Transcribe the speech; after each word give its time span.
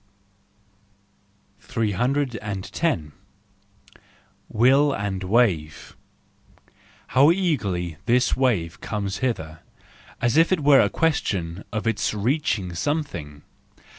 "310. 1.59 3.11
Will 4.49 4.91
and 4.93 5.23
Wave 5.23 5.95
,—How 7.09 7.29
eagerly 7.29 7.97
this 8.07 8.35
wave 8.35 8.81
comes 8.81 9.17
hither, 9.17 9.59
as 10.19 10.37
if 10.37 10.51
it 10.51 10.61
were 10.61 10.81
a 10.81 10.89
question 10.89 11.63
of 11.71 11.85
its 11.85 12.15
reaching 12.15 12.69
some¬ 12.71 13.05
thing 13.05 13.43